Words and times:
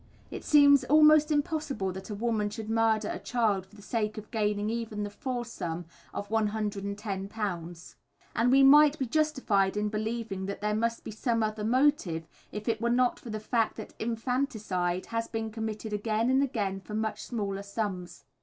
It 0.31 0.43
seems 0.43 0.83
almost 0.85 1.29
impossible 1.31 1.91
that 1.91 2.09
a 2.09 2.15
woman 2.15 2.49
should 2.49 2.71
murder 2.71 3.07
a 3.07 3.19
child 3.19 3.67
for 3.67 3.75
the 3.75 3.83
sake 3.83 4.17
of 4.17 4.31
gaining 4.31 4.67
even 4.71 5.03
the 5.03 5.11
full 5.11 5.43
sum 5.43 5.85
of 6.11 6.29
£110; 6.29 7.95
and 8.35 8.51
we 8.51 8.63
might 8.63 8.97
be 8.97 9.05
justified 9.05 9.77
in 9.77 9.89
believing 9.89 10.47
that 10.47 10.59
there 10.59 10.73
must 10.73 11.03
be 11.03 11.11
some 11.11 11.43
other 11.43 11.63
motive 11.63 12.27
if 12.51 12.67
it 12.67 12.81
were 12.81 12.89
not 12.89 13.19
for 13.19 13.29
the 13.29 13.39
fact 13.39 13.75
that 13.77 13.93
infanticide 13.99 15.05
has 15.05 15.27
been 15.27 15.51
committed 15.51 15.93
again 15.93 16.31
and 16.31 16.41
again 16.41 16.81
for 16.81 16.95
much 16.95 17.21
smaller 17.21 17.61
sums. 17.61 18.25